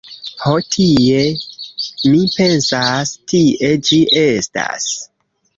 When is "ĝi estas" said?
3.91-4.93